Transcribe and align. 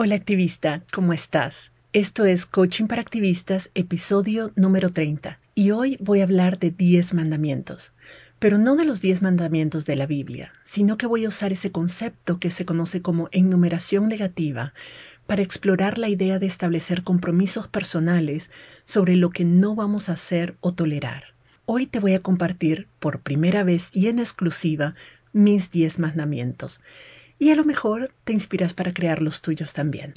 Hola 0.00 0.14
activista, 0.14 0.84
¿cómo 0.92 1.12
estás? 1.12 1.72
Esto 1.92 2.24
es 2.24 2.46
Coaching 2.46 2.84
para 2.84 3.02
Activistas, 3.02 3.68
episodio 3.74 4.52
número 4.54 4.90
30, 4.90 5.40
y 5.56 5.72
hoy 5.72 5.98
voy 6.00 6.20
a 6.20 6.22
hablar 6.22 6.60
de 6.60 6.70
10 6.70 7.14
mandamientos, 7.14 7.90
pero 8.38 8.58
no 8.58 8.76
de 8.76 8.84
los 8.84 9.00
10 9.00 9.22
mandamientos 9.22 9.86
de 9.86 9.96
la 9.96 10.06
Biblia, 10.06 10.52
sino 10.62 10.98
que 10.98 11.08
voy 11.08 11.24
a 11.24 11.28
usar 11.28 11.50
ese 11.50 11.72
concepto 11.72 12.38
que 12.38 12.52
se 12.52 12.64
conoce 12.64 13.02
como 13.02 13.28
enumeración 13.32 14.06
negativa 14.06 14.72
para 15.26 15.42
explorar 15.42 15.98
la 15.98 16.08
idea 16.08 16.38
de 16.38 16.46
establecer 16.46 17.02
compromisos 17.02 17.66
personales 17.66 18.52
sobre 18.84 19.16
lo 19.16 19.30
que 19.30 19.44
no 19.44 19.74
vamos 19.74 20.08
a 20.08 20.12
hacer 20.12 20.54
o 20.60 20.74
tolerar. 20.74 21.34
Hoy 21.66 21.88
te 21.88 21.98
voy 21.98 22.14
a 22.14 22.20
compartir 22.20 22.86
por 23.00 23.18
primera 23.18 23.64
vez 23.64 23.88
y 23.92 24.06
en 24.06 24.20
exclusiva 24.20 24.94
mis 25.32 25.72
10 25.72 25.98
mandamientos 25.98 26.80
y 27.38 27.50
a 27.50 27.54
lo 27.54 27.64
mejor 27.64 28.12
te 28.24 28.32
inspiras 28.32 28.74
para 28.74 28.92
crear 28.92 29.22
los 29.22 29.42
tuyos 29.42 29.72
también. 29.72 30.14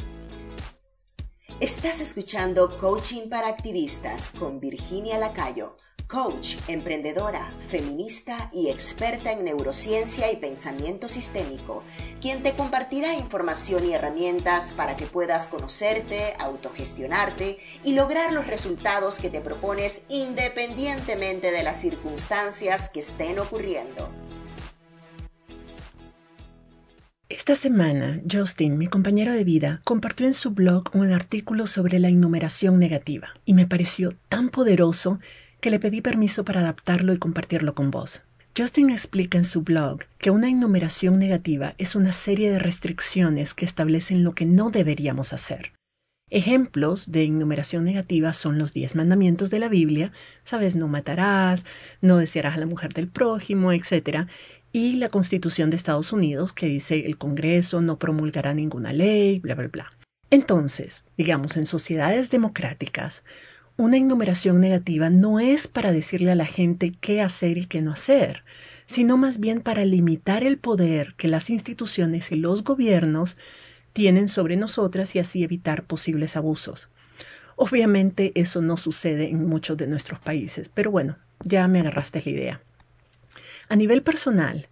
Estás 1.60 2.02
escuchando 2.02 2.75
Coaching 2.78 3.29
para 3.29 3.48
Activistas 3.48 4.32
con 4.32 4.60
Virginia 4.60 5.20
Lacayo, 5.20 5.78
coach, 6.12 6.57
emprendedora, 6.68 7.52
feminista 7.70 8.50
y 8.52 8.70
experta 8.70 9.32
en 9.32 9.46
neurociencia 9.46 10.29
y 10.29 10.36
pensamiento 10.36 11.07
sistémico, 11.07 11.84
quien 12.20 12.43
te 12.43 12.54
compartirá 12.54 13.14
información 13.14 13.86
y 13.86 13.93
herramientas 13.93 14.74
para 14.74 14.98
que 14.98 15.06
puedas 15.06 15.48
conocerte, 15.48 16.34
autogestionarte 16.38 17.60
y 17.84 17.93
lograr 17.93 18.34
los 18.34 18.48
resultados 18.48 19.20
que 19.20 19.29
te 19.29 19.40
propones 19.40 20.01
independientemente 20.10 21.51
de 21.51 21.64
las 21.64 21.79
circunstancias 21.79 22.90
que 22.90 23.00
estén 23.00 23.40
ocurriendo. 23.40 24.10
Esta 27.32 27.56
semana, 27.56 28.20
Justin, 28.30 28.78
mi 28.78 28.88
compañero 28.88 29.32
de 29.32 29.46
vida, 29.46 29.80
compartió 29.86 30.28
en 30.28 30.34
su 30.34 30.52
blog 30.52 30.94
un 30.94 31.14
artículo 31.14 31.66
sobre 31.66 31.98
la 31.98 32.09
enumeración 32.09 32.78
negativa 32.78 33.30
y 33.45 33.54
me 33.54 33.66
pareció 33.66 34.12
tan 34.28 34.50
poderoso 34.50 35.18
que 35.62 35.72
le 35.72 35.80
pedí 35.80 36.02
permiso 36.02 36.44
para 36.44 36.60
adaptarlo 36.60 37.14
y 37.14 37.20
compartirlo 37.20 37.73
con 37.73 37.90
vos. 37.90 38.22
Justin 38.58 38.90
explica 38.90 39.38
en 39.38 39.46
su 39.46 39.62
blog 39.62 40.02
que 40.18 40.30
una 40.30 40.50
enumeración 40.50 41.20
negativa 41.20 41.73
es 41.78 41.96
una 41.96 42.12
serie 42.12 42.52
de 42.52 42.60
restricciones 42.60 43.54
que 43.54 43.64
establecen 43.64 44.26
lo 44.26 44.36
que 44.36 44.45
no 44.45 44.70
deberíamos 44.70 45.32
hacer. 45.32 45.72
Ejemplos 46.30 47.12
de 47.12 47.23
enumeración 47.23 47.86
negativa 47.86 48.34
son 48.34 48.58
los 48.58 48.73
diez 48.73 48.94
mandamientos 48.94 49.50
de 49.50 49.60
la 49.60 49.70
Biblia, 49.70 50.12
sabes, 50.44 50.76
no 50.76 50.90
matarás, 50.90 51.66
no 52.02 52.18
desearás 52.18 52.56
a 52.56 52.60
la 52.60 52.66
mujer 52.66 52.92
del 52.92 53.08
prójimo, 53.08 53.72
etc 53.72 54.28
y 54.72 54.94
la 54.94 55.09
Constitución 55.09 55.69
de 55.69 55.77
Estados 55.77 56.14
Unidos 56.14 56.53
que 56.53 56.67
dice 56.67 57.05
el 57.05 57.17
Congreso 57.17 57.81
no 57.81 57.97
promulgará 57.97 58.53
ninguna 58.53 58.94
ley, 58.94 59.39
bla, 59.39 59.55
bla, 59.55 59.67
bla. 59.67 59.89
Entonces, 60.30 61.03
digamos, 61.17 61.58
en 61.58 61.66
sociedades 61.66 62.30
democráticas, 62.30 63.23
una 63.77 63.97
enumeración 63.97 64.61
negativa 64.61 65.09
no 65.09 65.39
es 65.39 65.67
para 65.67 65.92
decirle 65.92 66.31
a 66.31 66.36
la 66.36 66.45
gente 66.45 66.94
qué 67.02 67.22
hacer 67.22 67.58
y 67.58 67.66
qué 67.66 67.81
no 67.81 67.92
hacer, 67.92 68.44
sino 68.86 69.17
más 69.17 69.39
bien 69.39 69.61
para 69.61 69.83
limitar 69.86 70.44
el 70.44 70.58
poder 70.58 71.16
que 71.17 71.27
las 71.27 71.49
instituciones 71.49 72.31
y 72.31 72.36
los 72.36 72.64
gobiernos 72.64 73.38
tienen 73.94 74.30
sobre 74.30 74.55
nosotras 74.55 75.16
y 75.16 75.19
así 75.19 75.44
evitar 75.44 75.83
posibles 75.83 76.38
abusos. 76.38 76.89
Obviamente 77.55 78.31
eso 78.36 78.61
no 78.61 78.77
sucede 78.77 79.30
en 79.30 79.47
muchos 79.47 79.77
de 79.77 79.88
nuestros 79.88 80.19
países, 80.19 80.69
pero 80.73 80.92
bueno, 80.92 81.17
ya 81.44 81.67
me 81.67 81.80
agarraste 81.80 82.22
la 82.23 82.31
idea. 82.31 82.61
A 83.72 83.77
nivel 83.77 84.02
personal, 84.02 84.67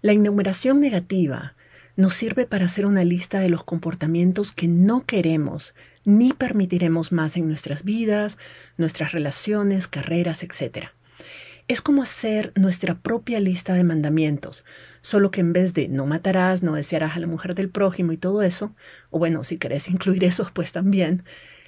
la 0.00 0.10
enumeración 0.10 0.80
negativa 0.80 1.54
nos 1.94 2.14
sirve 2.14 2.44
para 2.44 2.64
hacer 2.64 2.86
una 2.86 3.04
lista 3.04 3.38
de 3.38 3.48
los 3.48 3.62
comportamientos 3.62 4.50
que 4.50 4.66
no 4.66 5.06
queremos 5.06 5.74
ni 6.04 6.32
permitiremos 6.32 7.12
más 7.12 7.36
en 7.36 7.46
nuestras 7.46 7.84
vidas, 7.84 8.38
nuestras 8.78 9.12
relaciones, 9.12 9.86
carreras, 9.86 10.42
etc. 10.42 10.88
Es 11.68 11.80
como 11.82 12.02
hacer 12.02 12.50
nuestra 12.56 12.96
propia 12.96 13.38
lista 13.38 13.74
de 13.74 13.84
mandamientos, 13.84 14.64
solo 15.02 15.30
que 15.30 15.40
en 15.40 15.52
vez 15.52 15.72
de 15.72 15.86
no 15.86 16.06
matarás, 16.06 16.64
no 16.64 16.74
desearás 16.74 17.16
a 17.16 17.20
la 17.20 17.28
mujer 17.28 17.54
del 17.54 17.68
prójimo 17.68 18.10
y 18.10 18.16
todo 18.16 18.42
eso, 18.42 18.74
o 19.10 19.20
bueno, 19.20 19.44
si 19.44 19.56
querés 19.56 19.86
incluir 19.86 20.24
esos, 20.24 20.50
pues 20.50 20.72
también, 20.72 21.22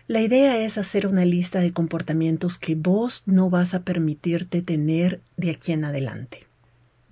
la 0.08 0.22
idea 0.22 0.58
es 0.58 0.76
hacer 0.76 1.06
una 1.06 1.24
lista 1.24 1.60
de 1.60 1.72
comportamientos 1.72 2.58
que 2.58 2.74
vos 2.74 3.22
no 3.26 3.48
vas 3.48 3.74
a 3.74 3.84
permitirte 3.84 4.60
tener 4.60 5.20
de 5.36 5.52
aquí 5.52 5.70
en 5.70 5.84
adelante. 5.84 6.48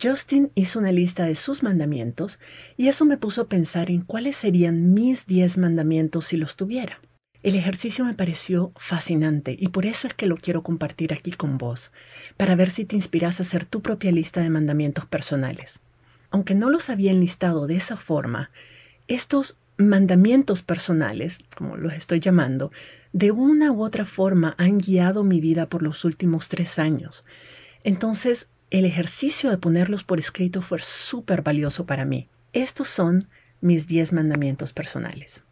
Justin 0.03 0.51
hizo 0.55 0.79
una 0.79 0.91
lista 0.91 1.25
de 1.25 1.35
sus 1.35 1.63
mandamientos 1.63 2.39
y 2.77 2.89
eso 2.89 3.05
me 3.05 3.17
puso 3.17 3.43
a 3.43 3.49
pensar 3.49 3.91
en 3.91 4.01
cuáles 4.01 4.37
serían 4.37 4.93
mis 4.93 5.27
diez 5.27 5.57
mandamientos 5.59 6.27
si 6.27 6.37
los 6.37 6.57
tuviera. 6.57 7.01
El 7.43 7.55
ejercicio 7.55 8.05
me 8.05 8.15
pareció 8.15 8.73
fascinante 8.77 9.57
y 9.59 9.69
por 9.69 9.87
eso 9.87 10.07
es 10.07 10.15
que 10.15 10.27
lo 10.27 10.37
quiero 10.37 10.63
compartir 10.63 11.13
aquí 11.13 11.33
con 11.33 11.59
vos, 11.59 11.93
para 12.37 12.55
ver 12.55 12.71
si 12.71 12.85
te 12.85 12.97
inspiras 12.97 13.39
a 13.39 13.43
hacer 13.43 13.65
tu 13.65 13.83
propia 13.83 14.13
lista 14.13 14.41
de 14.41 14.51
mandamientos 14.51 15.07
personales. 15.07 15.81
Aunque 16.31 16.55
no 16.55 16.71
los 16.71 16.89
había 16.89 17.11
enlistado 17.11 17.67
de 17.67 17.77
esa 17.77 17.97
forma, 17.97 18.51
estos 19.09 19.57
mandamientos 19.77 20.63
personales, 20.63 21.39
como 21.57 21.77
los 21.77 21.95
estoy 21.95 22.21
llamando, 22.21 22.73
de 23.13 23.31
una 23.31 23.73
u 23.73 23.85
otra 23.85 24.05
forma 24.05 24.55
han 24.57 24.79
guiado 24.79 25.25
mi 25.25 25.41
vida 25.41 25.67
por 25.67 25.83
los 25.83 26.05
últimos 26.05 26.49
tres 26.49 26.79
años. 26.79 27.25
Entonces 27.85 28.49
el 28.73 28.87
ejercicio 28.87 29.51
de 29.51 29.59
ponerlos 29.59 30.03
por 30.03 30.19
escrito 30.19 30.63
fue 30.63 30.79
súper 30.81 31.43
valioso 31.43 31.85
para 31.85 32.07
mí. 32.07 32.29
Estos 32.55 32.89
son 32.89 33.29
mis 33.61 33.87
diez 33.87 34.15
mandamientos 34.15 34.73
personales. 34.73 35.43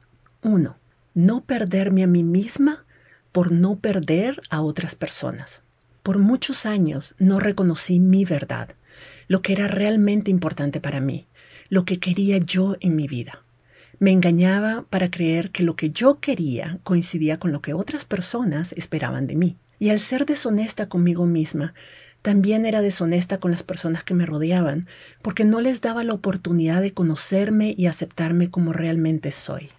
1. 0.43 0.75
No 1.13 1.45
perderme 1.45 2.03
a 2.03 2.07
mí 2.07 2.25
misma 2.25 2.87
por 3.31 3.53
no 3.53 3.79
perder 3.79 4.41
a 4.49 4.63
otras 4.63 4.95
personas. 4.95 5.61
Por 6.03 6.17
muchos 6.17 6.65
años 6.65 7.15
no 7.19 7.41
reconocí 7.41 8.01
mi 8.01 8.25
verdad, 8.25 8.71
lo 9.29 9.43
que 9.43 9.53
era 9.53 9.69
realmente 9.69 10.31
importante 10.31 10.81
para 10.81 11.01
mí, 11.01 11.27
lo 11.69 11.85
que 11.85 11.99
quería 12.01 12.39
yo 12.39 12.77
en 12.81 12.97
mi 12.97 13.07
vida. 13.07 13.43
Me 13.99 14.13
engañaba 14.13 14.87
para 14.89 15.11
creer 15.11 15.51
que 15.51 15.63
lo 15.63 15.77
que 15.77 15.91
yo 15.91 16.21
quería 16.21 16.79
coincidía 16.85 17.39
con 17.39 17.53
lo 17.53 17.61
que 17.61 17.75
otras 17.75 18.07
personas 18.07 18.73
esperaban 18.73 19.27
de 19.27 19.37
mí. 19.37 19.57
Y 19.79 19.91
al 19.91 20.01
ser 20.01 20.25
deshonesta 20.25 20.89
conmigo 20.89 21.27
misma, 21.27 21.75
también 22.23 22.67
era 22.67 22.83
deshonesta 22.83 23.39
con 23.39 23.51
las 23.51 23.63
personas 23.63 24.05
que 24.05 24.15
me 24.15 24.27
rodeaban, 24.27 24.87
porque 25.23 25.45
no 25.45 25.61
les 25.61 25.81
daba 25.81 26.05
la 26.05 26.13
oportunidad 26.13 26.83
de 26.83 26.93
conocerme 26.93 27.75
y 27.77 27.87
aceptarme 27.87 28.51
como 28.51 28.73
realmente 28.73 29.33
soy. 29.33 29.71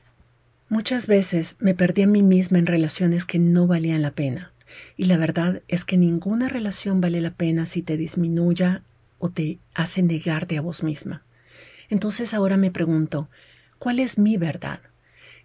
Muchas 0.70 1.06
veces 1.06 1.56
me 1.60 1.74
perdí 1.74 2.04
a 2.04 2.08
mí 2.08 2.24
misma 2.24 2.58
en 2.58 2.66
relaciones 2.66 3.26
que 3.26 3.40
no 3.40 3.68
valían 3.68 4.02
la 4.02 4.12
pena, 4.12 4.52
y 4.98 5.06
la 5.06 5.18
verdad 5.18 5.62
es 5.68 5.86
que 5.86 5.98
ninguna 5.98 6.48
relación 6.48 7.02
vale 7.02 7.22
la 7.22 7.32
pena 7.32 7.66
si 7.66 7.82
te 7.82 7.98
disminuya 7.98 8.82
o 9.20 9.30
te 9.30 9.60
hace 9.74 10.02
negarte 10.02 10.58
a 10.58 10.62
vos 10.62 10.84
misma. 10.84 11.24
Entonces 11.90 12.34
ahora 12.34 12.58
me 12.58 12.72
pregunto, 12.72 13.30
¿cuál 13.78 14.00
es 14.00 14.18
mi 14.18 14.38
verdad? 14.38 14.80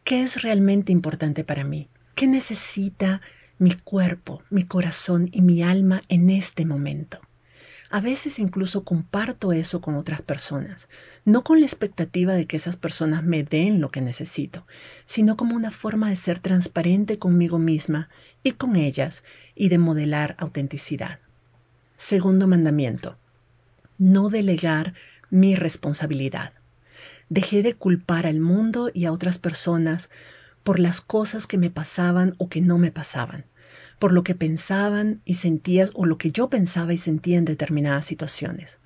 ¿Qué 0.05 0.23
es 0.23 0.43
realmente 0.43 0.93
importante 0.93 1.43
para 1.43 1.65
mí? 1.65 1.89
¿Qué 2.15 2.27
necesita 2.27 3.21
mi 3.59 3.73
cuerpo, 3.73 4.43
mi 4.51 4.65
corazón 4.65 5.29
y 5.33 5.43
mi 5.43 5.63
alma 5.63 6.03
en 6.09 6.31
este 6.31 6.65
momento. 6.65 7.21
A 7.89 8.01
veces 8.01 8.39
incluso 8.39 8.85
comparto 8.85 9.53
eso 9.53 9.81
con 9.81 9.95
otras 9.95 10.21
personas, 10.21 10.89
no 11.25 11.45
con 11.45 11.61
la 11.61 11.67
expectativa 11.67 12.35
de 12.35 12.47
que 12.47 12.57
esas 12.57 12.77
personas 12.77 13.23
me 13.23 13.45
den 13.45 13.81
lo 13.81 13.91
que 13.91 14.01
necesito, 14.01 14.67
sino 15.05 15.37
como 15.37 15.55
una 15.55 15.71
forma 15.71 16.09
de 16.09 16.17
ser 16.17 16.41
transparente 16.41 17.19
conmigo 17.19 17.59
misma 17.59 18.09
y 18.43 18.53
con 18.53 18.75
ellas 18.75 19.23
y 19.55 19.69
de 19.69 19.79
modelar 19.79 20.35
autenticidad. 20.39 21.21
Segundo 21.97 22.49
mandamiento. 22.49 23.17
No 23.99 24.29
delegar 24.31 24.95
mi 25.31 25.55
responsabilidad. 25.55 26.53
Dejé 27.29 27.63
de 27.63 27.75
culpar 27.75 28.27
al 28.27 28.41
mundo 28.41 28.91
y 28.93 29.07
a 29.07 29.13
otras 29.13 29.39
personas 29.39 30.11
por 30.67 30.81
las 30.81 31.01
cosas 31.01 31.47
que 31.47 31.59
me 31.59 31.71
pasaban 31.71 32.35
o 32.39 32.49
que 32.49 32.61
no 32.61 32.77
me 32.77 32.91
pasaban, 32.91 33.45
por 34.01 34.11
lo 34.11 34.25
que 34.25 34.35
pensaban 34.35 35.21
y 35.25 35.35
sentías 35.35 35.93
o 35.95 36.07
lo 36.07 36.19
que 36.19 36.33
yo 36.33 36.51
pensaba 36.51 36.93
y 36.93 36.99
sentía 36.99 37.39
en 37.39 37.45
determinadas 37.45 38.05
situaciones, 38.05 38.81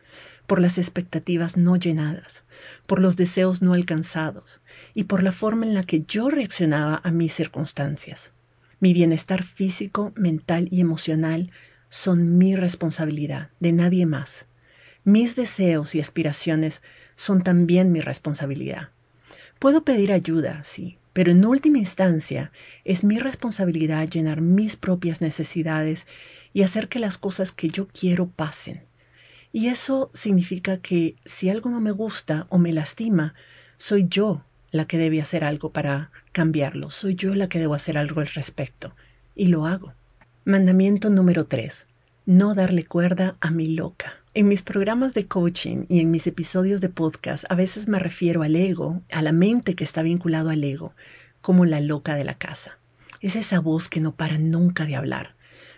por 0.46 0.60
las 0.60 0.76
expectativas 0.76 1.56
no 1.56 1.76
llenadas, 1.76 2.43
por 2.87 3.00
los 3.00 3.16
deseos 3.16 3.62
no 3.62 3.72
alcanzados 3.72 4.60
y 4.94 5.04
por 5.04 5.22
la 5.22 5.32
forma 5.32 5.64
en 5.64 5.72
la 5.72 5.84
que 5.84 6.02
yo 6.02 6.28
reaccionaba 6.28 7.00
a 7.02 7.10
mis 7.12 7.32
circunstancias. 7.32 8.32
Mi 8.78 8.93
bienestar 8.93 9.43
físico, 9.43 10.12
mental 10.16 10.69
y 10.70 10.82
emocional 10.82 11.50
son 11.88 12.37
mi 12.37 12.56
responsabilidad, 12.56 13.49
de 13.58 13.72
nadie 13.72 14.04
más. 14.04 14.44
Mis 15.04 15.34
deseos 15.34 15.94
y 15.94 16.00
aspiraciones 16.00 16.82
son 17.16 17.43
también 17.43 17.90
mi 17.90 18.02
responsabilidad. 18.02 18.90
Puedo 19.58 19.82
pedir 19.82 20.12
ayuda, 20.12 20.60
sí, 20.62 20.99
pero 21.12 21.32
en 21.32 21.44
última 21.44 21.78
instancia 21.78 22.52
es 22.84 23.04
mi 23.04 23.18
responsabilidad 23.18 24.08
llenar 24.08 24.40
mis 24.40 24.76
propias 24.76 25.20
necesidades 25.20 26.06
y 26.52 26.62
hacer 26.62 26.88
que 26.88 26.98
las 26.98 27.18
cosas 27.18 27.52
que 27.52 27.68
yo 27.68 27.88
quiero 27.88 28.28
pasen. 28.28 28.82
Y 29.52 29.68
eso 29.68 30.10
significa 30.14 30.78
que 30.78 31.16
si 31.24 31.48
algo 31.48 31.70
no 31.70 31.80
me 31.80 31.90
gusta 31.90 32.46
o 32.50 32.58
me 32.58 32.72
lastima, 32.72 33.34
soy 33.76 34.06
yo 34.08 34.44
la 34.70 34.86
que 34.86 34.98
debe 34.98 35.20
hacer 35.20 35.42
algo 35.42 35.72
para 35.72 36.10
cambiarlo, 36.32 36.90
soy 36.90 37.16
yo 37.16 37.34
la 37.34 37.48
que 37.48 37.58
debo 37.58 37.74
hacer 37.74 37.98
algo 37.98 38.20
al 38.20 38.28
respecto. 38.28 38.94
Y 39.34 39.46
lo 39.46 39.66
hago. 39.66 39.94
Mandamiento 40.44 41.10
número 41.10 41.46
3. 41.46 41.86
No 42.26 42.54
darle 42.54 42.84
cuerda 42.84 43.36
a 43.40 43.50
mi 43.50 43.68
loca. 43.68 44.20
En 44.32 44.46
mis 44.46 44.62
programas 44.62 45.12
de 45.12 45.26
coaching 45.26 45.86
y 45.88 45.98
en 45.98 46.12
mis 46.12 46.28
episodios 46.28 46.80
de 46.80 46.88
podcast 46.88 47.44
a 47.48 47.56
veces 47.56 47.88
me 47.88 47.98
refiero 47.98 48.42
al 48.42 48.54
ego, 48.54 49.02
a 49.10 49.22
la 49.22 49.32
mente 49.32 49.74
que 49.74 49.82
está 49.82 50.02
vinculado 50.02 50.50
al 50.50 50.62
ego, 50.62 50.94
como 51.40 51.64
la 51.64 51.80
loca 51.80 52.14
de 52.14 52.22
la 52.22 52.34
casa. 52.34 52.78
Es 53.20 53.34
esa 53.34 53.58
voz 53.58 53.88
que 53.88 53.98
no 53.98 54.14
para 54.14 54.38
nunca 54.38 54.86
de 54.86 54.94
hablar, 54.94 55.34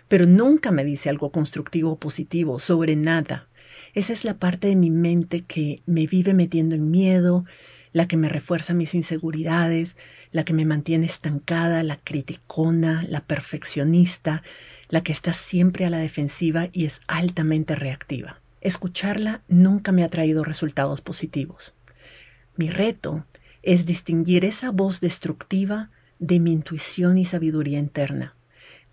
pero 0.07 0.27
nunca 0.27 0.69
me 0.69 0.85
dice 0.85 1.09
algo 1.09 1.31
constructivo 1.31 1.93
o 1.93 1.99
positivo 1.99 2.59
sobre 2.59 2.95
nada. 2.95 3.47
Esa 3.95 4.13
es 4.13 4.23
la 4.23 4.37
parte 4.37 4.67
de 4.67 4.75
mi 4.75 4.91
mente 4.91 5.41
que 5.41 5.81
me 5.87 6.05
vive 6.05 6.35
metiendo 6.35 6.75
en 6.75 6.91
miedo, 6.91 7.45
la 7.91 8.07
que 8.07 8.17
me 8.17 8.29
refuerza 8.29 8.75
mis 8.75 8.93
inseguridades, 8.93 9.97
la 10.29 10.45
que 10.45 10.53
me 10.53 10.65
mantiene 10.65 11.07
estancada, 11.07 11.81
la 11.81 11.97
criticona, 11.97 13.03
la 13.09 13.21
perfeccionista, 13.21 14.43
la 14.89 15.01
que 15.01 15.11
está 15.11 15.33
siempre 15.33 15.87
a 15.87 15.89
la 15.89 15.97
defensiva 15.97 16.69
y 16.71 16.85
es 16.85 17.01
altamente 17.07 17.73
reactiva. 17.73 18.42
Escucharla 18.63 19.41
nunca 19.49 19.91
me 19.91 20.05
ha 20.05 20.09
traído 20.09 20.45
resultados 20.45 21.01
positivos. 21.01 21.73
Mi 22.55 22.69
reto 22.69 23.25
es 23.61 23.85
distinguir 23.85 24.45
esa 24.45 24.71
voz 24.71 25.01
destructiva 25.01 25.89
de 26.19 26.39
mi 26.39 26.53
intuición 26.53 27.17
y 27.17 27.25
sabiduría 27.25 27.77
interna, 27.77 28.35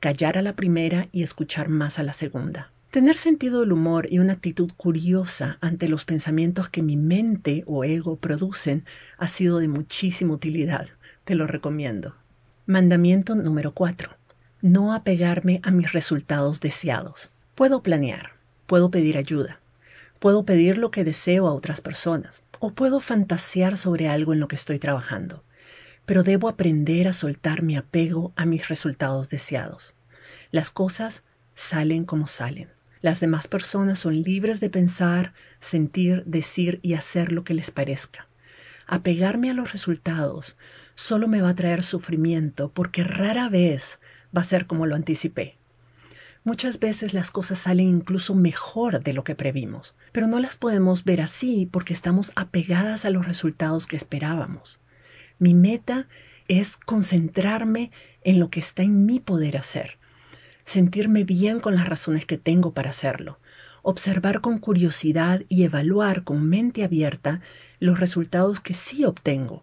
callar 0.00 0.37
a 0.37 0.43
la 0.43 0.56
primera 0.56 1.08
y 1.12 1.22
escuchar 1.22 1.69
más 1.69 2.00
a 2.00 2.02
la 2.02 2.14
segunda. 2.14 2.72
Tener 2.90 3.17
sentido 3.17 3.61
del 3.61 3.70
humor 3.70 4.08
y 4.11 4.19
una 4.19 4.32
actitud 4.32 4.72
curiosa 4.76 5.58
ante 5.61 5.87
los 5.87 6.05
pensamientos 6.05 6.69
que 6.69 6.82
mi 6.82 6.96
mente 6.96 7.62
o 7.67 7.84
ego 7.84 8.17
producen 8.17 8.84
ha 9.19 9.28
sido 9.28 9.61
de 9.61 9.69
muchísima 9.69 10.34
utilidad. 10.34 10.88
Te 11.25 11.37
lo 11.37 11.46
recomiendo. 11.46 12.17
Mandamiento 12.67 13.37
número 13.37 13.72
4. 13.72 14.11
No 14.62 14.93
apegarme 14.93 15.61
a 15.62 15.70
mis 15.70 15.93
resultados 15.93 16.58
deseados. 16.58 17.31
Puedo 17.55 17.84
planear, 17.84 18.32
puedo 18.67 18.90
pedir 18.90 19.17
ayuda, 19.17 19.59
puedo 20.20 20.44
pedir 20.44 20.78
lo 20.78 20.93
que 20.93 21.02
deseo 21.02 21.49
a 21.49 21.55
otras 21.55 21.81
personas, 21.81 22.44
o 22.61 22.72
puedo 22.72 23.00
fantasear 23.00 23.76
sobre 23.76 24.08
algo 24.08 24.32
en 24.32 24.38
lo 24.38 24.46
que 24.46 24.55
estoy 24.55 24.78
trabajando, 24.78 25.43
pero 26.06 26.22
debo 26.22 26.49
aprender 26.49 27.08
a 27.08 27.12
soltar 27.12 27.62
mi 27.62 27.76
apego 27.76 28.32
a 28.37 28.44
mis 28.44 28.69
resultados 28.69 29.28
deseados. 29.31 29.94
Las 30.52 30.70
cosas 30.70 31.25
salen 31.55 32.05
como 32.05 32.26
salen. 32.26 32.69
Las 33.00 33.19
demás 33.19 33.49
personas 33.49 33.99
son 33.99 34.22
libres 34.22 34.61
de 34.61 34.69
pensar, 34.69 35.32
sentir, 35.58 36.22
decir 36.26 36.81
y 36.82 36.94
hacer 36.94 37.32
lo 37.32 37.44
que 37.44 37.55
les 37.55 37.70
parezca. 37.70 38.28
Apegarme 38.87 39.50
a 39.50 39.55
los 39.55 39.72
resultados 39.72 40.56
solo 40.94 41.28
me 41.28 41.40
va 41.40 41.50
a 41.50 41.55
traer 41.55 41.82
sufrimiento 41.82 42.70
porque 42.72 43.05
rara 43.05 43.49
vez 43.49 44.00
va 44.37 44.43
a 44.43 44.44
ser 44.44 44.67
como 44.67 44.84
lo 44.84 44.96
anticipé. 44.96 45.59
Muchas 46.42 46.81
veces 46.81 47.12
las 47.12 47.31
cosas 47.31 47.58
salen 47.58 47.88
incluso 47.88 48.34
mejor 48.34 49.02
de 49.02 49.12
lo 49.12 49.25
que 49.25 49.34
previmos, 49.34 49.94
pero 50.10 50.26
no 50.26 50.40
las 50.40 50.56
podemos 50.56 51.04
ver 51.04 51.20
así 51.20 51.69
porque 51.70 51.92
estamos 51.92 52.32
apegadas 52.34 53.04
a 53.04 53.10
los 53.10 53.26
resultados 53.26 53.87
que 53.87 53.96
esperábamos. 53.96 54.78
Mi 55.38 55.52
meta 55.52 56.08
es 56.48 56.78
concentrarme 56.78 57.90
en 58.25 58.40
lo 58.40 58.48
que 58.48 58.60
está 58.60 58.82
en 58.82 59.04
mi 59.04 59.20
poder 59.20 59.58
hacer, 59.58 59.98
sentirme 60.64 61.25
bien 61.25 61.60
con 61.60 61.75
las 61.75 61.87
razones 61.87 62.25
que 62.25 62.38
tengo 62.38 62.72
para 62.72 62.90
hacerlo, 62.90 63.38
observar 63.82 64.40
con 64.40 64.58
curiosidad 64.58 65.43
y 65.50 65.64
evaluar 65.64 66.25
con 66.25 66.48
mente 66.48 66.84
abierta 66.84 67.43
los 67.81 68.00
resultados 68.00 68.60
que 68.60 68.72
sí 68.72 69.04
obtengo 69.04 69.62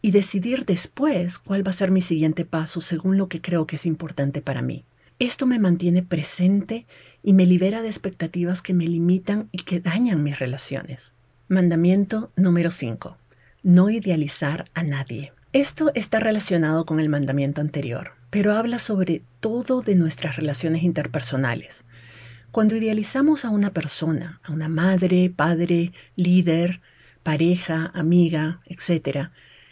y 0.00 0.12
decidir 0.12 0.64
después 0.64 1.38
cuál 1.38 1.66
va 1.66 1.70
a 1.70 1.74
ser 1.74 1.90
mi 1.90 2.00
siguiente 2.00 2.46
paso 2.46 2.80
según 2.80 3.18
lo 3.18 3.28
que 3.28 3.42
creo 3.42 3.66
que 3.66 3.76
es 3.76 3.84
importante 3.84 4.40
para 4.40 4.62
mí. 4.62 4.84
Esto 5.18 5.46
me 5.46 5.58
mantiene 5.58 6.02
presente 6.02 6.86
y 7.22 7.32
me 7.32 7.46
libera 7.46 7.80
de 7.80 7.88
expectativas 7.88 8.60
que 8.60 8.74
me 8.74 8.86
limitan 8.86 9.48
y 9.50 9.58
que 9.58 9.80
dañan 9.80 10.22
mis 10.22 10.38
relaciones. 10.38 11.14
Mandamiento 11.48 12.30
número 12.36 12.70
5. 12.70 13.16
No 13.62 13.88
idealizar 13.88 14.66
a 14.74 14.82
nadie. 14.82 15.32
Esto 15.54 15.90
está 15.94 16.20
relacionado 16.20 16.84
con 16.84 17.00
el 17.00 17.08
mandamiento 17.08 17.62
anterior, 17.62 18.12
pero 18.28 18.52
habla 18.52 18.78
sobre 18.78 19.22
todo 19.40 19.80
de 19.80 19.94
nuestras 19.94 20.36
relaciones 20.36 20.82
interpersonales. 20.82 21.82
Cuando 22.50 22.76
idealizamos 22.76 23.46
a 23.46 23.50
una 23.50 23.70
persona, 23.70 24.40
a 24.42 24.52
una 24.52 24.68
madre, 24.68 25.32
padre, 25.34 25.92
líder, 26.16 26.82
pareja, 27.22 27.90
amiga, 27.94 28.60
etc., 28.66 29.30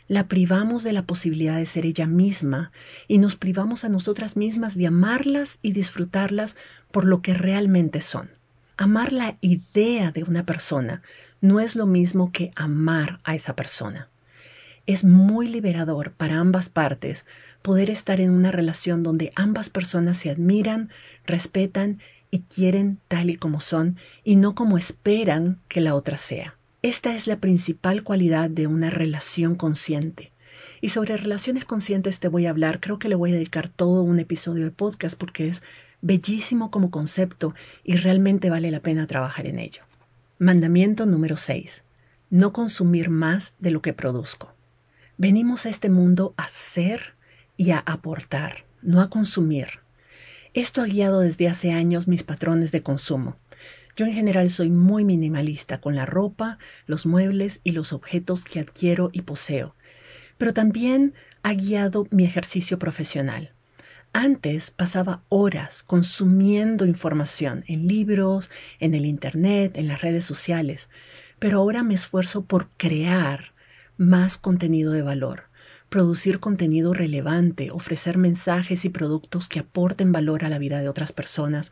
la 0.09 0.29
privamos 0.29 0.83
de 0.83 0.93
la 0.93 1.03
posibilidad 1.03 1.57
de 1.57 1.67
ser 1.67 1.87
ella 1.87 2.07
misma 2.07 2.73
y 3.09 3.19
nos 3.19 3.37
privamos 3.37 3.85
a 3.85 3.89
nosotras 3.89 4.37
mismas 4.37 4.77
de 4.77 4.87
amarlas 4.87 5.59
y 5.63 5.73
disfrutarlas 5.73 6.57
por 6.91 7.05
lo 7.05 7.23
que 7.23 7.35
realmente 7.35 8.01
son. 8.01 8.31
Amar 8.77 9.13
la 9.13 9.37
idea 9.41 10.11
de 10.11 10.25
una 10.25 10.45
persona 10.45 11.03
no 11.41 11.61
es 11.61 11.77
lo 11.77 11.87
mismo 11.87 12.33
que 12.33 12.51
amar 12.57 13.21
a 13.25 13.35
esa 13.35 13.55
persona. 13.55 14.09
Es 14.87 15.05
muy 15.05 15.49
liberador 15.49 16.13
para 16.13 16.39
ambas 16.39 16.69
partes 16.69 17.25
poder 17.63 17.89
estar 17.89 18.21
en 18.21 18.31
una 18.31 18.51
relación 18.51 19.03
donde 19.03 19.33
ambas 19.37 19.71
personas 19.71 20.19
se 20.19 20.29
admiran, 20.29 20.91
respetan 21.27 22.01
y 22.31 22.41
quieren 22.41 22.99
tal 23.09 23.31
y 23.31 23.37
como 23.37 23.61
son 23.61 23.97
y 24.23 24.37
no 24.37 24.55
como 24.55 24.77
esperan 24.77 25.61
que 25.69 25.81
la 25.81 25.95
otra 25.95 26.19
sea. 26.19 26.57
Esta 26.85 27.15
es 27.15 27.27
la 27.27 27.39
principal 27.39 28.03
cualidad 28.03 28.51
de 28.51 28.67
una 28.67 28.91
relación 28.91 29.55
consciente. 29.55 30.33
Y 30.83 30.91
sobre 30.91 31.17
relaciones 31.17 31.65
conscientes 31.65 32.21
te 32.21 32.29
voy 32.29 32.45
a 32.45 32.51
hablar, 32.51 32.79
creo 32.79 32.99
que 32.99 33.09
le 33.09 33.15
voy 33.15 33.31
a 33.31 33.37
dedicar 33.37 33.71
todo 33.71 34.03
un 34.03 34.19
episodio 34.19 34.67
de 34.67 34.71
podcast 34.71 35.19
porque 35.19 35.49
es 35.49 35.63
bellísimo 36.03 36.71
como 36.71 36.91
concepto 36.91 37.55
y 37.85 37.97
realmente 37.97 38.51
vale 38.51 38.71
la 38.71 38.81
pena 38.81 39.07
trabajar 39.07 39.47
en 39.47 39.61
ello. 39.61 39.81
Mandamiento 40.39 41.07
número 41.07 41.39
6. 41.39 41.85
No 42.29 42.53
consumir 42.53 43.09
más 43.09 43.55
de 43.61 43.71
lo 43.71 43.81
que 43.81 43.95
produzco. 43.95 44.53
Venimos 45.17 45.65
a 45.65 45.71
este 45.71 45.89
mundo 45.89 46.35
a 46.37 46.49
ser 46.49 47.15
y 47.57 47.71
a 47.71 47.79
aportar, 47.79 48.67
no 48.83 49.01
a 49.01 49.09
consumir. 49.09 49.69
Esto 50.53 50.83
ha 50.83 50.85
guiado 50.85 51.21
desde 51.21 51.49
hace 51.49 51.73
años 51.73 52.09
mis 52.09 52.25
patrones 52.25 52.73
de 52.73 52.83
consumo. 52.83 53.39
Yo 53.97 54.07
en 54.07 54.13
general 54.13 54.51
soy 54.51 54.71
muy 54.71 55.05
minimalista 55.05 55.81
con 55.81 55.95
la 55.95 56.05
ropa, 56.05 56.59
los 56.87 57.07
muebles 57.07 57.61
y 57.63 57.71
los 57.71 57.93
objetos 57.93 58.45
que 58.45 58.59
adquiero 58.59 59.11
y 59.13 59.23
poseo, 59.23 59.77
pero 60.37 60.53
también 60.53 61.15
ha 61.43 61.55
guiado 61.55 62.07
mi 62.11 62.25
ejercicio 62.25 62.79
profesional. 62.79 63.53
Antes 64.13 64.71
pasaba 64.71 65.23
horas 65.29 65.83
consumiendo 65.83 66.87
información 66.87 67.65
en 67.69 67.87
libros, 67.87 68.51
en 68.81 68.95
el 68.95 69.07
Internet, 69.07 69.73
en 69.77 69.89
las 69.89 70.01
redes 70.01 70.25
sociales, 70.25 70.89
pero 71.39 71.59
ahora 71.59 71.83
me 71.83 71.95
esfuerzo 71.95 72.45
por 72.45 72.69
crear 72.77 73.53
más 73.97 74.39
contenido 74.39 74.93
de 74.93 75.03
valor 75.03 75.54
producir 75.95 76.41
contenido 76.41 76.93
relevante, 76.93 77.71
ofrecer 77.71 78.19
mensajes 78.19 78.85
y 78.85 78.89
productos 78.89 79.49
que 79.49 79.61
aporten 79.61 80.11
valor 80.11 80.45
a 80.45 80.49
la 80.49 80.59
vida 80.59 80.81
de 80.81 80.89
otras 80.89 81.13
personas, 81.13 81.71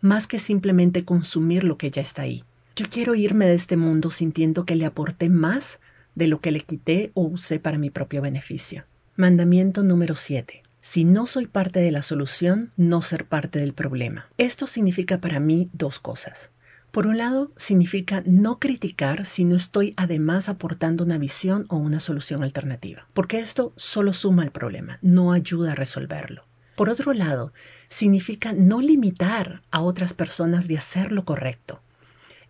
más 0.00 0.28
que 0.28 0.38
simplemente 0.38 1.04
consumir 1.04 1.64
lo 1.64 1.76
que 1.76 1.90
ya 1.90 2.00
está 2.00 2.22
ahí. 2.22 2.44
Yo 2.76 2.86
quiero 2.88 3.16
irme 3.16 3.46
de 3.46 3.54
este 3.54 3.76
mundo 3.76 4.12
sintiendo 4.12 4.64
que 4.64 4.76
le 4.76 4.84
aporté 4.84 5.28
más 5.28 5.80
de 6.14 6.28
lo 6.28 6.40
que 6.40 6.52
le 6.52 6.60
quité 6.60 7.10
o 7.14 7.22
usé 7.22 7.58
para 7.58 7.76
mi 7.76 7.90
propio 7.90 8.22
beneficio. 8.22 8.84
Mandamiento 9.16 9.82
número 9.82 10.14
7. 10.14 10.62
Si 10.80 11.04
no 11.04 11.26
soy 11.26 11.48
parte 11.48 11.80
de 11.80 11.90
la 11.90 12.02
solución, 12.02 12.70
no 12.76 13.02
ser 13.02 13.24
parte 13.24 13.58
del 13.58 13.72
problema. 13.72 14.28
Esto 14.38 14.68
significa 14.68 15.18
para 15.18 15.40
mí 15.40 15.68
dos 15.72 15.98
cosas. 15.98 16.48
Por 16.94 17.08
un 17.08 17.18
lado, 17.18 17.50
significa 17.56 18.22
no 18.24 18.60
criticar 18.60 19.26
si 19.26 19.44
no 19.44 19.56
estoy 19.56 19.94
además 19.96 20.48
aportando 20.48 21.02
una 21.02 21.18
visión 21.18 21.66
o 21.68 21.74
una 21.74 21.98
solución 21.98 22.44
alternativa, 22.44 23.08
porque 23.14 23.40
esto 23.40 23.72
solo 23.74 24.12
suma 24.12 24.44
el 24.44 24.52
problema, 24.52 25.00
no 25.02 25.32
ayuda 25.32 25.72
a 25.72 25.74
resolverlo. 25.74 26.44
Por 26.76 26.90
otro 26.90 27.12
lado, 27.12 27.52
significa 27.88 28.52
no 28.52 28.80
limitar 28.80 29.62
a 29.72 29.80
otras 29.80 30.14
personas 30.14 30.68
de 30.68 30.78
hacer 30.78 31.10
lo 31.10 31.24
correcto. 31.24 31.80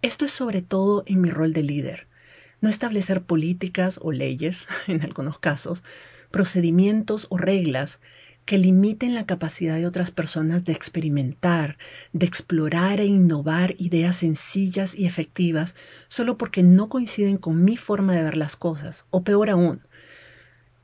Esto 0.03 0.27
es 0.27 0.33
sobre 0.33 0.61
todo 0.61 1.05
en 1.07 1.23
mi 1.23 1.31
rol 1.31 1.55
de 1.55 1.63
líder. 1.63 2.07
No 2.61 2.69
establecer 2.69 3.23
políticas 3.23 3.99
o 4.03 4.13
leyes, 4.13 4.69
en 4.89 5.01
algunos 5.01 5.39
casos, 5.39 5.83
procedimientos 6.31 7.29
o 7.31 7.39
reglas 7.39 7.99
que 8.45 8.59
limiten 8.59 9.15
la 9.15 9.27
capacidad 9.27 9.77
de 9.77 9.87
otras 9.87 10.11
personas 10.11 10.65
de 10.65 10.73
experimentar, 10.73 11.79
de 12.13 12.27
explorar 12.27 13.01
e 13.01 13.07
innovar 13.07 13.75
ideas 13.79 14.17
sencillas 14.17 14.95
y 14.95 15.07
efectivas 15.07 15.75
solo 16.09 16.37
porque 16.37 16.63
no 16.63 16.89
coinciden 16.89 17.39
con 17.39 17.65
mi 17.65 17.77
forma 17.77 18.15
de 18.15 18.23
ver 18.23 18.37
las 18.37 18.57
cosas, 18.57 19.07
o 19.11 19.23
peor 19.23 19.51
aún, 19.51 19.81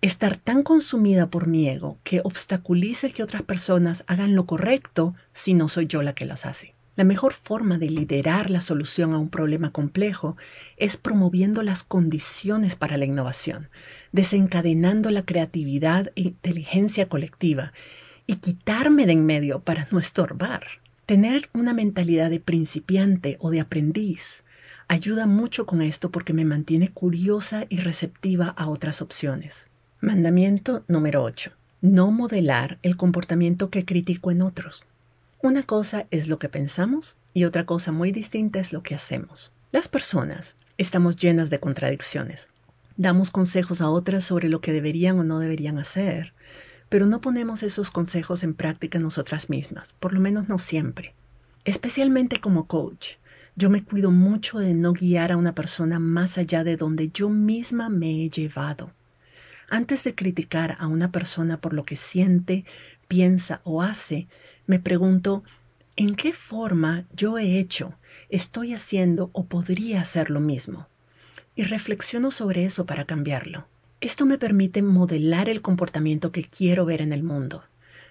estar 0.00 0.36
tan 0.36 0.62
consumida 0.62 1.28
por 1.28 1.46
mi 1.46 1.68
ego 1.68 1.98
que 2.04 2.20
obstaculice 2.24 3.12
que 3.12 3.22
otras 3.22 3.42
personas 3.42 4.04
hagan 4.06 4.34
lo 4.34 4.46
correcto 4.46 5.14
si 5.32 5.54
no 5.54 5.68
soy 5.68 5.86
yo 5.86 6.02
la 6.02 6.14
que 6.14 6.24
las 6.24 6.46
hace. 6.46 6.74
La 7.00 7.04
mejor 7.04 7.32
forma 7.32 7.78
de 7.78 7.88
liderar 7.88 8.50
la 8.50 8.60
solución 8.60 9.14
a 9.14 9.18
un 9.18 9.30
problema 9.30 9.70
complejo 9.70 10.36
es 10.76 10.98
promoviendo 10.98 11.62
las 11.62 11.82
condiciones 11.82 12.76
para 12.76 12.98
la 12.98 13.06
innovación, 13.06 13.70
desencadenando 14.12 15.10
la 15.10 15.24
creatividad 15.24 16.12
e 16.14 16.20
inteligencia 16.20 17.08
colectiva 17.08 17.72
y 18.26 18.36
quitarme 18.36 19.06
de 19.06 19.12
en 19.12 19.24
medio 19.24 19.60
para 19.60 19.88
no 19.90 19.98
estorbar. 19.98 20.66
Tener 21.06 21.48
una 21.54 21.72
mentalidad 21.72 22.28
de 22.28 22.38
principiante 22.38 23.38
o 23.40 23.48
de 23.48 23.60
aprendiz 23.60 24.44
ayuda 24.86 25.24
mucho 25.24 25.64
con 25.64 25.80
esto 25.80 26.10
porque 26.10 26.34
me 26.34 26.44
mantiene 26.44 26.90
curiosa 26.90 27.64
y 27.70 27.78
receptiva 27.78 28.48
a 28.48 28.68
otras 28.68 29.00
opciones. 29.00 29.70
Mandamiento 30.02 30.84
número 30.86 31.24
8. 31.24 31.50
No 31.80 32.10
modelar 32.10 32.76
el 32.82 32.98
comportamiento 32.98 33.70
que 33.70 33.86
critico 33.86 34.30
en 34.30 34.42
otros. 34.42 34.84
Una 35.42 35.62
cosa 35.62 36.06
es 36.10 36.28
lo 36.28 36.38
que 36.38 36.50
pensamos 36.50 37.16
y 37.32 37.44
otra 37.44 37.64
cosa 37.64 37.92
muy 37.92 38.12
distinta 38.12 38.58
es 38.58 38.74
lo 38.74 38.82
que 38.82 38.94
hacemos. 38.94 39.52
Las 39.72 39.88
personas 39.88 40.54
estamos 40.76 41.16
llenas 41.16 41.48
de 41.48 41.58
contradicciones. 41.58 42.50
Damos 42.98 43.30
consejos 43.30 43.80
a 43.80 43.88
otras 43.88 44.22
sobre 44.22 44.50
lo 44.50 44.60
que 44.60 44.74
deberían 44.74 45.18
o 45.18 45.24
no 45.24 45.38
deberían 45.38 45.78
hacer, 45.78 46.34
pero 46.90 47.06
no 47.06 47.22
ponemos 47.22 47.62
esos 47.62 47.90
consejos 47.90 48.42
en 48.42 48.52
práctica 48.52 48.98
nosotras 48.98 49.48
mismas, 49.48 49.94
por 49.94 50.12
lo 50.12 50.20
menos 50.20 50.50
no 50.50 50.58
siempre. 50.58 51.14
Especialmente 51.64 52.38
como 52.38 52.66
coach, 52.66 53.12
yo 53.56 53.70
me 53.70 53.82
cuido 53.82 54.10
mucho 54.10 54.58
de 54.58 54.74
no 54.74 54.92
guiar 54.92 55.32
a 55.32 55.38
una 55.38 55.54
persona 55.54 55.98
más 55.98 56.36
allá 56.36 56.64
de 56.64 56.76
donde 56.76 57.08
yo 57.08 57.30
misma 57.30 57.88
me 57.88 58.24
he 58.24 58.28
llevado. 58.28 58.90
Antes 59.70 60.04
de 60.04 60.14
criticar 60.14 60.76
a 60.80 60.86
una 60.86 61.10
persona 61.10 61.62
por 61.62 61.72
lo 61.72 61.84
que 61.84 61.96
siente, 61.96 62.66
piensa 63.08 63.60
o 63.64 63.82
hace, 63.82 64.28
me 64.70 64.78
pregunto, 64.78 65.42
¿en 65.96 66.14
qué 66.14 66.32
forma 66.32 67.04
yo 67.12 67.38
he 67.38 67.58
hecho, 67.58 67.94
estoy 68.28 68.72
haciendo 68.72 69.28
o 69.32 69.46
podría 69.46 70.00
hacer 70.00 70.30
lo 70.30 70.38
mismo? 70.38 70.86
Y 71.56 71.64
reflexiono 71.64 72.30
sobre 72.30 72.64
eso 72.64 72.86
para 72.86 73.04
cambiarlo. 73.04 73.66
Esto 74.00 74.26
me 74.26 74.38
permite 74.38 74.80
modelar 74.80 75.48
el 75.48 75.60
comportamiento 75.60 76.30
que 76.30 76.44
quiero 76.44 76.84
ver 76.84 77.02
en 77.02 77.12
el 77.12 77.24
mundo, 77.24 77.64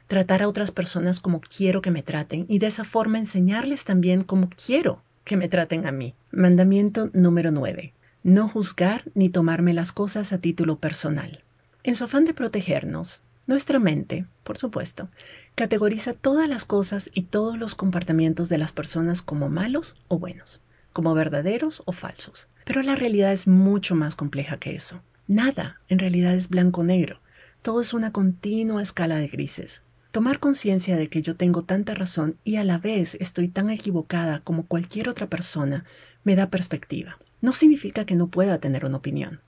tratar 0.08 0.42
a 0.42 0.50
otras 0.50 0.72
personas 0.72 1.22
como 1.22 1.39
quiero 1.39 1.82
que 1.82 1.92
me 1.92 2.04
traten 2.04 2.46
y 2.50 2.60
de 2.60 2.68
esa 2.68 2.84
forma 2.84 3.20
enseñarles 3.20 3.86
también 3.86 4.25
como 4.25 4.50
quiero 4.50 5.01
que 5.24 5.38
me 5.38 5.48
traten 5.48 5.88
a 5.88 5.94
mí. 5.94 6.13
Mandamiento 6.30 7.10
número 7.13 7.51
9. 7.51 7.94
No 8.24 8.50
juzgar 8.50 9.06
ni 9.16 9.30
tomarme 9.30 9.74
las 9.74 9.94
cosas 9.94 10.34
a 10.34 10.39
título 10.39 10.78
personal. 10.78 11.42
En 11.84 11.96
su 11.96 12.04
afán 12.04 12.25
de 12.25 12.34
protegernos, 12.34 13.22
nuestra 13.50 13.79
mente, 13.79 14.27
por 14.44 14.60
supuesto, 14.60 15.10
categoriza 15.56 16.13
todas 16.13 16.48
las 16.48 16.65
cosas 16.65 17.10
y 17.15 17.24
todos 17.24 17.58
los 17.58 17.74
comportamientos 17.74 18.48
de 18.48 18.60
las 18.60 18.74
personas 18.74 19.24
como 19.24 19.50
malos 19.50 19.96
o 20.08 20.20
buenos, 20.20 20.62
como 20.94 21.15
verdaderos 21.15 21.82
o 21.86 21.91
falsos. 21.91 22.48
Pero 22.63 22.84
la 22.84 22.94
realidad 22.94 23.34
es 23.34 23.48
mucho 23.48 23.96
más 23.96 24.15
compleja 24.15 24.58
que 24.58 24.75
eso. 24.75 25.01
Nada 25.27 25.82
en 25.88 25.98
realidad 25.98 26.36
es 26.36 26.50
blanco-negro. 26.50 27.22
Todo 27.63 27.82
es 27.82 27.96
una 27.96 28.12
continua 28.12 28.84
escala 28.84 29.18
de 29.18 29.27
grises. 29.27 29.82
Tomar 30.12 30.38
conciencia 30.38 30.96
de 30.96 31.08
que 31.08 31.24
yo 31.24 31.36
tengo 31.36 31.63
tanta 31.63 31.96
razón 31.96 32.38
y 32.44 32.58
a 32.58 32.63
la 32.63 32.77
vez 32.77 33.18
estoy 33.20 33.48
tan 33.48 33.72
equivocada 33.72 34.41
como 34.41 34.68
cualquier 34.68 35.10
otra 35.10 35.25
persona 35.25 35.86
me 36.24 36.36
da 36.36 36.51
perspectiva. 36.51 37.18
No 37.41 37.53
significa 37.53 38.06
que 38.06 38.13
no 38.13 38.27
pueda 38.27 38.60
tener 38.60 38.86
una 38.86 38.98
opinión. 38.98 39.41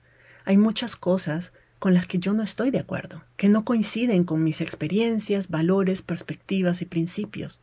Hay 0.44 0.56
muchas 0.56 0.96
cosas 0.96 1.52
con 1.82 1.94
las 1.94 2.06
que 2.06 2.20
yo 2.20 2.32
no 2.32 2.44
estoy 2.44 2.70
de 2.70 2.78
acuerdo, 2.78 3.24
que 3.36 3.48
no 3.48 3.64
coinciden 3.64 4.22
con 4.22 4.44
mis 4.44 4.60
experiencias, 4.60 5.48
valores, 5.48 6.00
perspectivas 6.00 6.80
y 6.80 6.84
principios. 6.84 7.58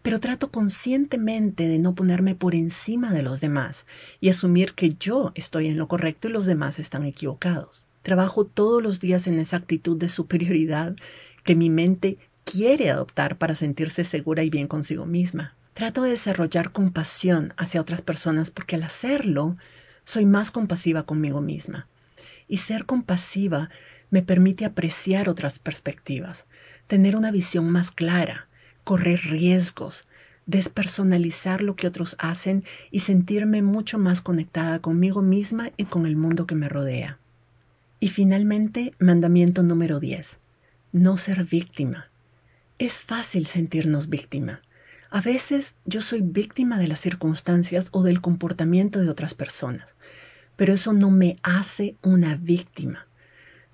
Pero 0.00 0.20
trato 0.20 0.52
conscientemente 0.52 1.66
de 1.66 1.80
no 1.80 1.96
ponerme 1.96 2.36
por 2.36 2.54
encima 2.54 3.12
de 3.12 3.22
los 3.22 3.40
demás 3.40 3.84
y 4.20 4.28
asumir 4.28 4.74
que 4.74 4.90
yo 4.90 5.32
estoy 5.34 5.66
en 5.66 5.76
lo 5.76 5.88
correcto 5.88 6.28
y 6.28 6.30
los 6.30 6.46
demás 6.46 6.78
están 6.78 7.04
equivocados. 7.04 7.84
Trabajo 8.02 8.44
todos 8.44 8.80
los 8.80 9.00
días 9.00 9.26
en 9.26 9.40
esa 9.40 9.56
actitud 9.56 9.96
de 9.96 10.08
superioridad 10.08 10.94
que 11.42 11.56
mi 11.56 11.68
mente 11.68 12.16
quiere 12.44 12.92
adoptar 12.92 13.38
para 13.38 13.56
sentirse 13.56 14.04
segura 14.04 14.44
y 14.44 14.50
bien 14.50 14.68
consigo 14.68 15.04
misma. 15.04 15.56
Trato 15.74 16.04
de 16.04 16.10
desarrollar 16.10 16.70
compasión 16.70 17.54
hacia 17.56 17.80
otras 17.80 18.02
personas 18.02 18.52
porque 18.52 18.76
al 18.76 18.84
hacerlo 18.84 19.56
soy 20.04 20.26
más 20.26 20.52
compasiva 20.52 21.02
conmigo 21.02 21.40
misma 21.40 21.88
y 22.48 22.56
ser 22.56 22.86
compasiva 22.86 23.70
me 24.10 24.22
permite 24.22 24.64
apreciar 24.64 25.28
otras 25.28 25.58
perspectivas, 25.58 26.46
tener 26.86 27.16
una 27.16 27.30
visión 27.30 27.70
más 27.70 27.90
clara, 27.90 28.48
correr 28.84 29.20
riesgos, 29.20 30.06
despersonalizar 30.46 31.62
lo 31.62 31.76
que 31.76 31.86
otros 31.86 32.16
hacen 32.18 32.64
y 32.90 33.00
sentirme 33.00 33.60
mucho 33.60 33.98
más 33.98 34.22
conectada 34.22 34.78
conmigo 34.78 35.20
misma 35.20 35.72
y 35.76 35.84
con 35.84 36.06
el 36.06 36.16
mundo 36.16 36.46
que 36.46 36.54
me 36.54 36.70
rodea. 36.70 37.18
Y 38.00 38.08
finalmente, 38.08 38.92
mandamiento 38.98 39.62
número 39.62 40.00
10. 40.00 40.38
No 40.92 41.18
ser 41.18 41.44
víctima. 41.44 42.08
Es 42.78 43.00
fácil 43.00 43.46
sentirnos 43.46 44.08
víctima. 44.08 44.62
A 45.10 45.20
veces 45.20 45.74
yo 45.84 46.00
soy 46.00 46.22
víctima 46.22 46.78
de 46.78 46.86
las 46.86 47.00
circunstancias 47.00 47.88
o 47.92 48.02
del 48.02 48.20
comportamiento 48.20 49.00
de 49.00 49.10
otras 49.10 49.34
personas 49.34 49.94
pero 50.58 50.74
eso 50.74 50.92
no 50.92 51.12
me 51.12 51.36
hace 51.44 51.94
una 52.02 52.34
víctima. 52.34 53.06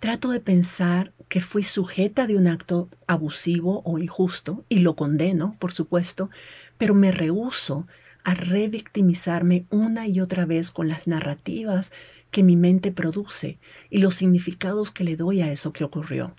Trato 0.01 0.29
de 0.29 0.39
pensar 0.39 1.15
que 1.31 1.41
fui 1.41 1.63
sujeta 1.63 2.27
de 2.27 2.37
un 2.37 2.47
acto 2.47 2.91
abusivo 3.07 3.81
o 3.87 3.99
injusto 3.99 4.67
y 4.69 4.81
lo 4.81 4.95
condeno, 4.95 5.57
por 5.59 5.73
supuesto, 5.73 6.29
pero 6.77 6.93
me 6.93 7.11
rehúso 7.11 7.87
a 8.23 8.35
revictimizarme 8.35 9.65
una 9.71 10.07
y 10.09 10.21
otra 10.21 10.45
vez 10.45 10.71
con 10.71 10.89
las 10.89 11.07
narrativas 11.07 11.91
que 12.31 12.43
mi 12.43 12.55
mente 12.55 12.93
produce 12.93 13.59
y 13.89 13.99
los 13.99 14.17
significados 14.17 14.91
que 14.91 15.05
le 15.05 15.17
doy 15.17 15.41
a 15.41 15.51
eso 15.51 15.73
que 15.73 15.85
ocurrió. 15.85 16.35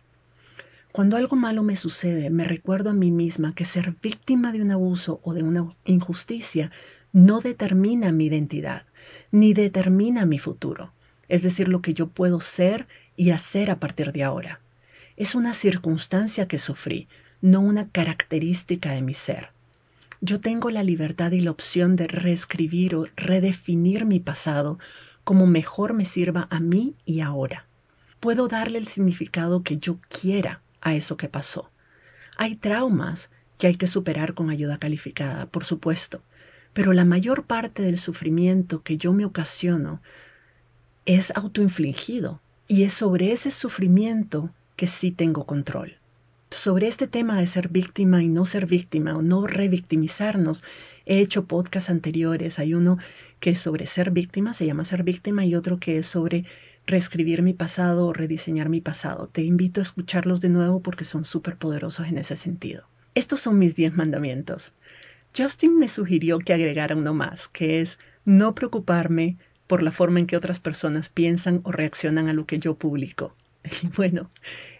Cuando 0.91 1.17
algo 1.17 1.35
malo 1.35 1.63
me 1.63 1.75
sucede, 1.75 2.29
me 2.29 2.45
recuerdo 2.45 2.91
a 2.91 2.93
mí 2.93 3.09
misma 3.09 3.55
que 3.55 3.65
ser 3.65 3.95
víctima 3.99 4.51
de 4.51 4.61
un 4.61 4.69
abuso 4.69 5.21
o 5.23 5.33
de 5.33 5.41
una 5.41 5.67
injusticia 5.85 6.69
no 7.13 7.41
determina 7.41 8.11
mi 8.11 8.27
identidad 8.27 8.83
ni 9.31 9.53
determina 9.53 10.25
mi 10.25 10.39
futuro, 10.39 10.91
es 11.27 11.43
decir, 11.43 11.67
lo 11.67 11.81
que 11.81 11.93
yo 11.93 12.07
puedo 12.07 12.39
ser 12.39 12.87
y 13.15 13.31
hacer 13.31 13.71
a 13.71 13.79
partir 13.79 14.11
de 14.11 14.23
ahora. 14.23 14.59
Es 15.17 15.35
una 15.35 15.53
circunstancia 15.53 16.47
que 16.47 16.59
sufrí, 16.59 17.07
no 17.41 17.61
una 17.61 17.89
característica 17.89 18.91
de 18.91 19.01
mi 19.01 19.13
ser. 19.13 19.49
Yo 20.21 20.39
tengo 20.39 20.69
la 20.69 20.83
libertad 20.83 21.31
y 21.31 21.39
la 21.39 21.51
opción 21.51 21.95
de 21.95 22.07
reescribir 22.07 22.95
o 22.95 23.05
redefinir 23.15 24.05
mi 24.05 24.19
pasado 24.19 24.79
como 25.23 25.47
mejor 25.47 25.93
me 25.93 26.05
sirva 26.05 26.47
a 26.49 26.59
mí 26.59 26.95
y 27.05 27.19
ahora. 27.19 27.65
Puedo 28.19 28.47
darle 28.47 28.77
el 28.77 28.87
significado 28.87 29.63
que 29.63 29.77
yo 29.77 29.99
quiera 30.09 30.61
a 30.81 30.95
eso 30.95 31.17
que 31.17 31.27
pasó. 31.27 31.69
Hay 32.37 32.55
traumas 32.55 33.29
que 33.57 33.67
hay 33.67 33.75
que 33.75 33.87
superar 33.87 34.33
con 34.33 34.49
ayuda 34.49 34.77
calificada, 34.77 35.45
por 35.47 35.65
supuesto, 35.65 36.21
pero 36.75 36.91
la 36.91 37.05
mayor 37.05 37.45
parte 37.45 37.83
del 37.83 37.97
sufrimiento 37.97 38.83
que 38.83 38.97
yo 38.97 39.13
me 39.13 39.23
ocasiono 39.23 40.01
es 41.05 41.31
autoinfligido 41.33 42.41
y 42.67 42.83
es 42.83 42.91
sobre 42.91 43.31
ese 43.31 43.49
sufrimiento 43.49 44.49
que 44.75 44.87
sí 44.87 45.11
tengo 45.11 45.45
control. 45.45 45.95
Sobre 46.51 46.87
este 46.87 47.07
tema 47.07 47.39
de 47.39 47.47
ser 47.47 47.69
víctima 47.69 48.21
y 48.23 48.27
no 48.27 48.43
ser 48.43 48.65
víctima 48.65 49.15
o 49.15 49.21
no 49.21 49.47
revictimizarnos, 49.47 50.65
he 51.05 51.19
hecho 51.19 51.45
podcasts 51.45 51.89
anteriores. 51.89 52.59
Hay 52.59 52.73
uno 52.73 52.97
que 53.39 53.51
es 53.51 53.61
sobre 53.61 53.85
ser 53.85 54.11
víctima, 54.11 54.53
se 54.53 54.65
llama 54.65 54.83
ser 54.83 55.03
víctima, 55.03 55.45
y 55.45 55.55
otro 55.55 55.79
que 55.79 55.99
es 55.99 56.07
sobre 56.07 56.43
reescribir 56.85 57.41
mi 57.41 57.53
pasado 57.53 58.05
o 58.07 58.11
rediseñar 58.11 58.67
mi 58.67 58.81
pasado. 58.81 59.29
Te 59.31 59.43
invito 59.43 59.79
a 59.79 59.83
escucharlos 59.83 60.41
de 60.41 60.49
nuevo 60.49 60.81
porque 60.81 61.05
son 61.05 61.23
súper 61.23 61.55
poderosos 61.55 62.05
en 62.07 62.17
ese 62.17 62.35
sentido. 62.35 62.83
Estos 63.15 63.39
son 63.39 63.59
mis 63.59 63.75
diez 63.75 63.93
mandamientos. 63.93 64.73
Justin 65.35 65.77
me 65.77 65.87
sugirió 65.87 66.39
que 66.39 66.53
agregara 66.53 66.95
uno 66.95 67.13
más, 67.13 67.47
que 67.47 67.81
es 67.81 67.99
no 68.23 68.55
preocuparme 68.55 69.37
por 69.67 69.83
la 69.83 69.91
forma 69.91 70.19
en 70.19 70.27
que 70.27 70.37
otras 70.37 70.59
personas 70.59 71.09
piensan 71.09 71.61
o 71.63 71.71
reaccionan 71.71 72.27
a 72.27 72.33
lo 72.33 72.45
que 72.45 72.59
yo 72.59 72.75
publico. 72.75 73.33
Y 73.83 73.87
bueno, 73.87 74.29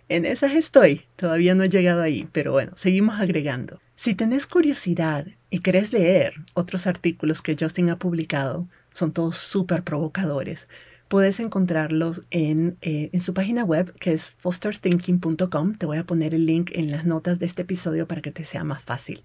en 0.10 0.26
esas 0.26 0.54
estoy. 0.54 1.02
Todavía 1.16 1.56
no 1.56 1.64
he 1.64 1.70
llegado 1.70 2.02
ahí, 2.02 2.28
pero 2.32 2.52
bueno, 2.52 2.74
seguimos 2.76 3.20
agregando. 3.20 3.82
Si 3.96 4.14
tenés 4.14 4.46
curiosidad 4.46 5.26
y 5.50 5.60
querés 5.60 5.94
leer 5.94 6.36
otros 6.54 6.86
artículos 6.86 7.42
que 7.42 7.56
Justin 7.60 7.90
ha 7.90 7.98
publicado, 7.98 8.68
son 8.94 9.12
todos 9.12 9.38
súper 9.38 9.84
provocadores. 9.84 10.68
Puedes 11.08 11.40
encontrarlos 11.40 12.24
en, 12.32 12.78
eh, 12.82 13.10
en, 13.14 13.22
su 13.22 13.34
página 13.34 13.64
web 13.64 13.94
que 14.00 14.14
es 14.14 14.32
fosterthinking.com. 14.40 15.76
Te 15.76 15.86
voy 15.86 15.98
a 15.98 16.04
poner 16.04 16.34
el 16.34 16.46
link 16.46 16.72
en 16.74 16.92
las 16.92 17.06
notas 17.06 17.40
de 17.40 17.46
este 17.46 17.64
episodio 17.64 18.08
para 18.08 18.22
que 18.22 18.32
te 18.32 18.44
sea 18.44 18.64
más 18.64 18.84
fácil. 18.84 19.24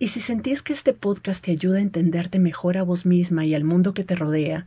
Y 0.00 0.08
si 0.08 0.20
sentís 0.20 0.62
que 0.62 0.72
este 0.72 0.92
podcast 0.92 1.44
te 1.44 1.50
ayuda 1.50 1.78
a 1.78 1.82
entenderte 1.82 2.38
mejor 2.38 2.76
a 2.76 2.84
vos 2.84 3.04
misma 3.04 3.44
y 3.44 3.54
al 3.56 3.64
mundo 3.64 3.94
que 3.94 4.04
te 4.04 4.14
rodea, 4.14 4.66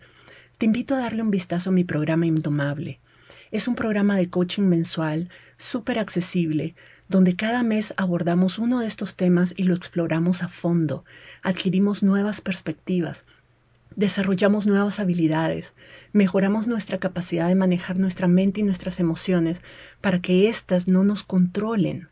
te 0.57 0.65
invito 0.65 0.93
a 0.93 0.99
darle 0.99 1.21
un 1.21 1.31
vistazo 1.31 1.69
a 1.69 1.73
mi 1.73 1.85
programa 1.85 2.25
Indomable. 2.25 2.99
Es 3.49 3.69
un 3.69 3.75
programa 3.75 4.17
de 4.17 4.29
coaching 4.29 4.63
mensual 4.63 5.29
súper 5.57 5.99
accesible, 5.99 6.75
donde 7.07 7.37
cada 7.37 7.63
mes 7.63 7.93
abordamos 7.95 8.59
uno 8.59 8.81
de 8.81 8.87
estos 8.87 9.15
temas 9.15 9.53
y 9.55 9.63
lo 9.63 9.73
exploramos 9.73 10.43
a 10.43 10.49
fondo, 10.49 11.05
adquirimos 11.43 12.03
nuevas 12.03 12.41
perspectivas, 12.41 13.23
desarrollamos 13.95 14.67
nuevas 14.67 14.99
habilidades, 14.99 15.73
mejoramos 16.11 16.67
nuestra 16.67 16.97
capacidad 16.97 17.47
de 17.47 17.55
manejar 17.55 17.99
nuestra 17.99 18.27
mente 18.27 18.59
y 18.59 18.63
nuestras 18.63 18.99
emociones 18.99 19.61
para 20.01 20.19
que 20.19 20.49
éstas 20.49 20.89
no 20.89 21.03
nos 21.05 21.23
controlen 21.23 22.09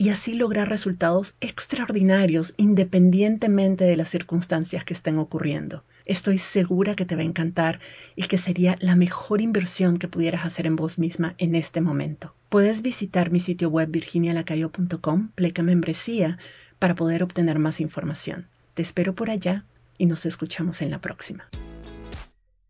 y 0.00 0.08
así 0.08 0.32
lograr 0.32 0.70
resultados 0.70 1.34
extraordinarios 1.42 2.54
independientemente 2.56 3.84
de 3.84 3.96
las 3.96 4.08
circunstancias 4.08 4.82
que 4.82 4.94
estén 4.94 5.18
ocurriendo. 5.18 5.84
Estoy 6.06 6.38
segura 6.38 6.96
que 6.96 7.04
te 7.04 7.16
va 7.16 7.20
a 7.20 7.26
encantar 7.26 7.80
y 8.16 8.22
que 8.22 8.38
sería 8.38 8.78
la 8.80 8.96
mejor 8.96 9.42
inversión 9.42 9.98
que 9.98 10.08
pudieras 10.08 10.46
hacer 10.46 10.66
en 10.66 10.74
vos 10.74 10.98
misma 10.98 11.34
en 11.36 11.54
este 11.54 11.82
momento. 11.82 12.34
Puedes 12.48 12.80
visitar 12.80 13.30
mi 13.30 13.40
sitio 13.40 13.68
web 13.68 13.90
virginialacayo.com, 13.90 15.32
pleca 15.34 15.62
membresía, 15.62 16.38
para 16.78 16.94
poder 16.94 17.22
obtener 17.22 17.58
más 17.58 17.78
información. 17.78 18.46
Te 18.72 18.80
espero 18.80 19.14
por 19.14 19.28
allá 19.28 19.66
y 19.98 20.06
nos 20.06 20.24
escuchamos 20.24 20.80
en 20.80 20.92
la 20.92 21.02
próxima. 21.02 21.50